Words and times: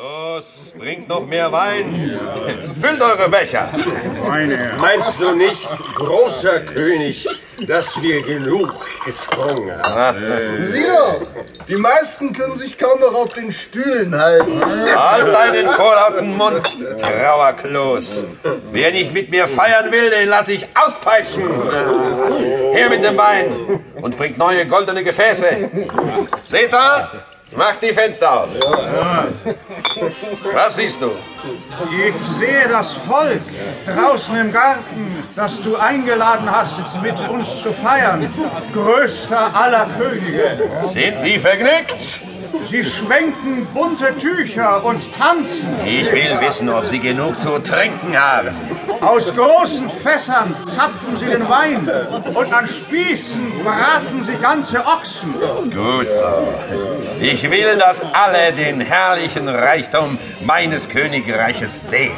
Los, 0.00 0.72
bringt 0.78 1.08
noch 1.08 1.26
mehr 1.26 1.50
Wein. 1.50 2.16
Füllt 2.80 3.02
eure 3.02 3.28
Becher. 3.28 3.68
Meinst 4.80 5.20
du 5.20 5.32
nicht, 5.32 5.68
großer 5.96 6.60
König, 6.60 7.28
dass 7.66 8.00
wir 8.00 8.22
genug 8.22 8.76
getrunken 9.04 9.82
haben? 9.82 10.62
Sieh 10.62 10.86
doch, 10.86 11.20
die 11.66 11.74
meisten 11.74 12.32
können 12.32 12.54
sich 12.54 12.78
kaum 12.78 13.00
noch 13.00 13.12
auf 13.12 13.34
den 13.34 13.50
Stühlen 13.50 14.16
halten. 14.16 14.62
Halt 14.64 15.34
deinen 15.34 15.68
vorlauten 15.68 16.36
Mund, 16.36 16.78
Trauerklos. 17.00 18.22
Wer 18.70 18.92
nicht 18.92 19.12
mit 19.12 19.30
mir 19.30 19.48
feiern 19.48 19.90
will, 19.90 20.10
den 20.10 20.28
lass 20.28 20.46
ich 20.46 20.68
auspeitschen. 20.76 21.42
Her 22.72 22.88
mit 22.88 23.04
dem 23.04 23.16
Wein 23.16 23.80
und 24.00 24.16
bringt 24.16 24.38
neue 24.38 24.64
goldene 24.66 25.02
Gefäße. 25.02 25.70
Seht 26.46 26.72
da, 26.72 27.10
macht 27.56 27.82
die 27.82 27.92
Fenster 27.92 28.44
auf. 28.44 28.50
Was 30.58 30.74
siehst 30.74 31.00
du? 31.00 31.12
Ich 31.92 32.26
sehe 32.26 32.66
das 32.68 32.94
Volk 32.94 33.42
draußen 33.86 34.34
im 34.36 34.50
Garten, 34.50 35.24
das 35.36 35.62
du 35.62 35.76
eingeladen 35.76 36.50
hast, 36.50 37.00
mit 37.00 37.16
uns 37.28 37.62
zu 37.62 37.72
feiern. 37.72 38.28
Größter 38.74 39.54
aller 39.54 39.86
Könige. 39.96 40.58
Sind 40.80 41.20
sie 41.20 41.38
vergnügt? 41.38 42.22
Sie 42.64 42.84
schwenken 42.84 43.66
bunte 43.74 44.16
Tücher 44.16 44.84
und 44.84 45.12
tanzen. 45.12 45.68
Ich 45.84 46.12
will 46.12 46.38
wissen, 46.40 46.68
ob 46.68 46.86
sie 46.86 46.98
genug 46.98 47.38
zu 47.38 47.58
trinken 47.58 48.16
haben. 48.18 48.54
Aus 49.00 49.34
großen 49.34 49.88
Fässern 49.88 50.56
zapfen 50.62 51.16
sie 51.16 51.26
den 51.26 51.48
Wein 51.48 51.88
und 52.34 52.52
an 52.52 52.66
Spießen 52.66 53.64
braten 53.64 54.22
sie 54.22 54.36
ganze 54.36 54.84
Ochsen. 54.84 55.34
Gut 55.70 56.08
so. 56.08 56.48
Ich 57.20 57.50
will, 57.50 57.76
dass 57.78 58.02
alle 58.12 58.52
den 58.52 58.80
herrlichen 58.80 59.48
Reichtum 59.48 60.18
meines 60.44 60.88
Königreiches 60.88 61.88
sehen. 61.88 62.16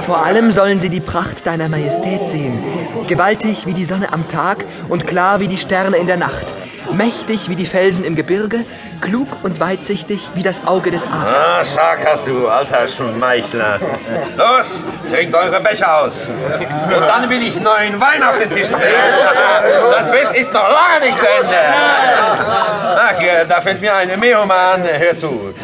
Vor 0.00 0.24
allem 0.24 0.50
sollen 0.52 0.80
sie 0.80 0.90
die 0.90 1.00
Pracht 1.00 1.46
deiner 1.46 1.68
Majestät 1.68 2.28
sehen. 2.28 2.62
Gewaltig 3.06 3.66
wie 3.66 3.74
die 3.74 3.84
Sonne 3.84 4.12
am 4.12 4.28
Tag 4.28 4.64
und 4.88 5.06
klar 5.06 5.40
wie 5.40 5.48
die 5.48 5.56
Sterne 5.56 5.96
in 5.96 6.06
der 6.06 6.16
Nacht. 6.16 6.54
Mächtig 6.92 7.48
wie 7.48 7.56
die 7.56 7.66
Felsen 7.66 8.04
im 8.04 8.16
Gebirge, 8.16 8.64
klug 9.00 9.28
und 9.42 9.60
weitsichtig 9.60 10.30
wie 10.34 10.42
das 10.42 10.66
Auge 10.66 10.90
des 10.90 11.04
Ah, 11.04 11.22
Adlers. 11.58 11.74
Scharkas, 11.74 12.24
du 12.24 12.48
alter 12.48 12.86
Schmeichler. 12.88 13.78
Los, 14.36 14.86
trinkt 15.10 15.34
eure 15.34 15.60
Becher 15.60 16.02
aus. 16.02 16.28
Und 16.28 17.00
dann 17.06 17.28
will 17.28 17.42
ich 17.42 17.60
neuen 17.60 18.00
Wein 18.00 18.22
auf 18.22 18.36
den 18.38 18.50
Tischen 18.50 18.78
sehen. 18.78 18.90
Das 19.92 20.08
Fest 20.10 20.34
ist 20.34 20.52
noch 20.52 20.68
lange 20.68 21.06
nicht 21.06 21.18
zu 21.18 21.26
Ende. 21.26 21.56
Ach, 23.00 23.46
da 23.48 23.60
fällt 23.60 23.80
mir 23.80 23.94
eine 23.94 24.16
Meoman. 24.16 24.82
Hör 24.84 25.14
zu. 25.14 25.54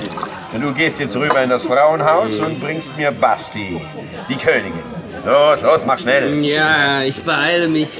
Du 0.52 0.72
gehst 0.72 1.00
jetzt 1.00 1.16
rüber 1.16 1.42
in 1.42 1.50
das 1.50 1.64
Frauenhaus 1.64 2.38
und 2.38 2.60
bringst 2.60 2.96
mir 2.96 3.10
Basti, 3.10 3.84
die 4.28 4.36
Königin. 4.36 4.82
Los, 5.24 5.62
los, 5.62 5.86
mach 5.86 5.98
schnell. 5.98 6.44
Ja, 6.44 7.02
ich 7.02 7.22
beeile 7.22 7.68
mich. 7.68 7.98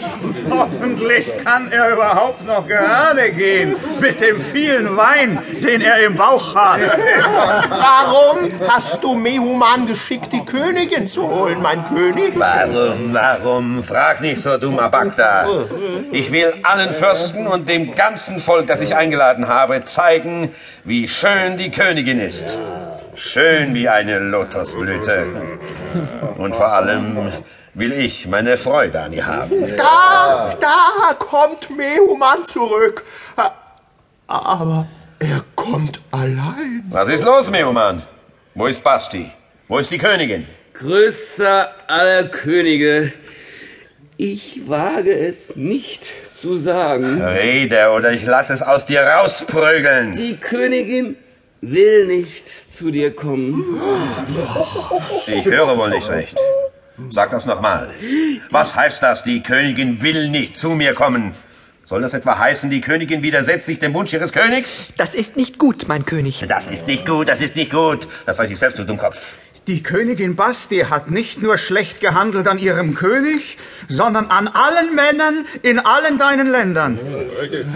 Hoffentlich 0.51 1.33
kann 1.43 1.73
er 1.73 1.93
überhaupt 1.93 2.45
noch 2.45 2.67
gerade 2.67 3.33
gehen 3.33 3.77
mit 3.99 4.21
dem 4.21 4.39
vielen 4.41 4.95
Wein, 4.97 5.39
den 5.63 5.81
er 5.81 6.05
im 6.05 6.17
Bauch 6.17 6.55
hat. 6.55 6.81
Warum 7.71 8.51
hast 8.69 9.03
du 9.03 9.15
Mehuman 9.15 9.87
geschickt, 9.87 10.35
die 10.35 10.45
Königin 10.45 11.07
zu 11.07 11.27
holen, 11.27 11.63
mein 11.63 11.85
König? 11.87 12.35
Warum, 12.37 13.15
warum? 13.15 13.83
Frag 13.83 14.21
nicht 14.21 14.43
so, 14.43 14.59
dummer 14.59 14.91
Bagda. 14.91 15.49
Ich 16.13 16.31
will 16.31 16.53
allen 16.63 16.93
Fürsten 16.93 17.47
und 17.47 17.71
dem 17.71 17.95
ganzen 17.95 18.39
Volk, 18.39 18.67
das 18.67 18.83
ich 18.83 18.97
eingeladen 18.97 19.49
habe, 19.49 19.83
zeigen, 19.85 20.55
wie 20.85 21.09
schön 21.09 21.57
die 21.57 21.71
Königin 21.71 22.21
ist. 22.21 22.59
Schön 23.17 23.75
wie 23.75 23.89
eine 23.89 24.19
Lotusblüte. 24.19 25.27
Und 26.37 26.55
vor 26.57 26.73
allem 26.73 27.33
will 27.75 27.93
ich 27.93 28.27
meine 28.27 28.57
Freude 28.57 29.01
an 29.03 29.13
ihr 29.13 29.27
haben. 29.27 29.51
Da, 29.77 30.55
da 30.61 31.15
kommt 31.19 31.71
Mehuman 31.77 32.45
zurück. 32.45 33.05
Aber 34.27 34.89
er 35.21 35.45
kommt 35.55 36.01
allein. 36.11 36.85
Was 36.91 37.09
ist 37.09 37.25
los, 37.25 37.51
Mehuman? 37.51 38.03
Wo 38.55 38.67
ist 38.67 38.83
Basti? 38.83 39.31
Wo 39.69 39.79
ist 39.79 39.91
die 39.91 39.99
Königin? 39.99 40.47
Größter 40.75 41.73
aller 41.87 42.25
Könige. 42.25 43.13
Ich 44.17 44.69
wage 44.69 45.17
es 45.17 45.57
nicht 45.57 46.05
zu 46.33 46.57
sagen. 46.57 47.23
Rede 47.23 47.91
oder 47.91 48.13
ich 48.13 48.25
lass 48.25 48.51
es 48.51 48.63
aus 48.63 48.85
dir 48.85 49.03
rausprügeln. 49.03 50.13
Die 50.13 50.37
Königin 50.37 51.17
will 51.71 52.07
nicht 52.07 52.47
zu 52.47 52.91
dir 52.91 53.15
kommen. 53.15 53.65
Ich 55.27 55.45
höre 55.45 55.77
wohl 55.79 55.91
nicht 55.91 56.09
recht. 56.09 56.39
Sag 57.11 57.31
das 57.31 57.47
nochmal. 57.47 57.91
Was 58.51 58.77
heißt 58.77 59.03
das? 59.03 59.23
Die 59.23 59.43
Königin 59.43 60.03
will 60.03 60.29
nicht 60.29 60.57
zu 60.57 60.71
mir 60.71 60.95
kommen. 60.95 61.35
Soll 61.87 62.01
das 62.01 62.15
etwa 62.15 62.39
heißen, 62.39 62.71
die 62.71 62.81
Königin 62.81 63.23
widersetzt 63.23 63.67
sich 63.67 63.79
dem 63.79 63.93
Wunsch 63.95 64.13
ihres 64.13 64.33
Königs? 64.33 64.87
Das 64.97 65.15
ist 65.15 65.37
nicht 65.37 65.59
gut, 65.59 65.87
mein 65.87 66.07
König. 66.07 66.45
Das 66.49 66.67
ist 66.67 66.87
nicht 66.87 67.07
gut, 67.07 67.29
das 67.29 67.41
ist 67.41 67.57
nicht 67.57 67.73
gut. 67.73 68.09
Das 68.25 68.39
weiß 68.39 68.51
ich 68.51 68.59
selbst, 68.59 68.79
du 68.79 68.85
Dummkopf. 68.85 69.37
Die 69.67 69.83
Königin 69.83 70.37
Basti 70.37 70.87
hat 70.91 71.11
nicht 71.11 71.43
nur 71.43 71.59
schlecht 71.59 72.01
gehandelt 72.01 72.49
an 72.49 72.59
ihrem 72.59 72.95
König, 72.95 73.59
sondern 73.89 74.27
an 74.27 74.49
allen 74.49 74.95
Männern 74.95 75.47
in 75.63 75.79
allen 75.79 76.19
deinen 76.19 76.51
Ländern. 76.51 76.99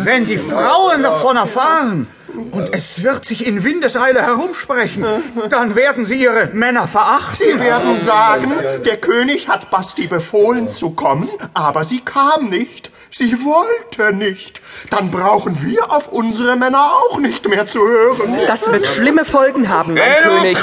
Wenn 0.05 0.27
die 0.27 0.39
Frauen 0.39 1.03
davon 1.03 1.37
erfahren 1.37 2.07
und 2.51 2.75
es 2.75 3.03
wird 3.03 3.25
sich 3.25 3.47
in 3.47 3.65
Windeseile 3.65 4.23
herumsprechen, 4.23 5.05
dann 5.51 5.77
werden 5.77 6.05
sie 6.05 6.23
ihre 6.23 6.47
Männer 6.53 6.89
verachten. 6.89 7.37
Sie 7.37 7.61
werden 7.61 7.99
sagen, 7.99 8.53
der 8.85 8.97
König 8.99 9.49
hat 9.49 9.71
Basti 9.71 10.07
befohlen 10.07 10.69
zu 10.69 10.91
kommen, 10.91 11.29
aber 11.55 11.85
sie 11.85 12.01
kam 12.01 12.49
nicht. 12.49 12.91
Sie 13.11 13.33
wollte 13.45 14.15
nicht. 14.15 14.61
Dann 14.91 15.11
brauchen 15.11 15.65
wir 15.65 15.91
auf 15.91 16.09
unsere 16.09 16.57
Männer 16.57 16.93
auch 16.93 17.19
nicht 17.19 17.49
mehr 17.49 17.67
zu 17.67 17.81
hören. 17.81 18.39
Das 18.47 18.71
wird 18.71 18.87
schlimme 18.87 19.25
Folgen 19.25 19.69
haben, 19.69 19.95
mein 19.95 20.23
Genug! 20.23 20.41
König. 20.41 20.59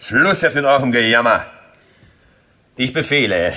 Schluss 0.00 0.42
jetzt 0.42 0.54
mit 0.54 0.64
eurem 0.64 0.92
Gejammer. 0.92 1.46
Ich 2.76 2.92
befehle, 2.92 3.54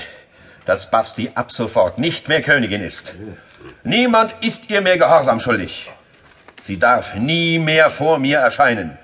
dass 0.65 0.91
Basti 0.91 1.31
ab 1.33 1.51
sofort 1.51 1.97
nicht 1.97 2.29
mehr 2.29 2.41
Königin 2.41 2.81
ist. 2.81 3.15
Niemand 3.83 4.35
ist 4.41 4.69
ihr 4.69 4.81
mehr 4.81 4.97
Gehorsam 4.97 5.39
schuldig. 5.39 5.89
Sie 6.67 6.77
darf 6.77 7.15
nie 7.15 7.59
mehr 7.59 7.89
vor 7.89 8.19
mir 8.19 8.39
erscheinen. 8.39 8.97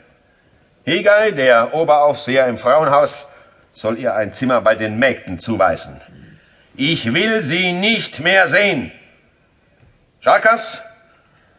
Hegai, 0.84 1.31
der 1.31 1.74
Oberaufseher 1.74 2.46
im 2.47 2.57
Frauenhaus, 2.57 3.29
soll 3.72 3.97
ihr 4.00 4.16
ein 4.16 4.34
Zimmer 4.34 4.59
bei 4.59 4.75
den 4.75 5.00
Mägden 5.00 5.40
zuweisen. 5.40 6.01
Ich 6.75 7.13
will 7.13 7.41
sie 7.41 7.72
nicht 7.72 8.19
mehr 8.19 8.50
sehen. 8.50 8.91
Scharkas, 10.19 10.81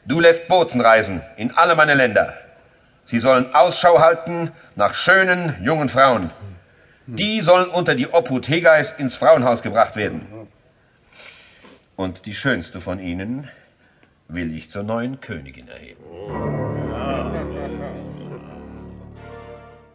du 0.04 0.20
lässt 0.20 0.46
Boten 0.46 0.82
reisen 0.82 1.22
in 1.38 1.52
alle 1.52 1.74
meine 1.74 1.94
Länder. 1.94 2.34
Sie 3.06 3.18
sollen 3.18 3.54
Ausschau 3.54 3.98
halten 3.98 4.52
nach 4.76 4.92
schönen 4.92 5.56
jungen 5.64 5.88
Frauen. 5.88 6.30
Die 7.06 7.40
sollen 7.40 7.70
unter 7.70 7.94
die 7.94 8.08
Obhut 8.08 8.46
Hegais 8.50 8.92
ins 8.98 9.16
Frauenhaus 9.16 9.62
gebracht 9.62 9.96
werden. 9.96 10.26
Und 11.96 12.26
die 12.26 12.34
schönste 12.34 12.82
von 12.82 13.00
ihnen 13.00 13.48
will 14.28 14.54
ich 14.54 14.70
zur 14.70 14.82
neuen 14.82 15.20
Königin 15.20 15.68
erheben. 15.68 16.83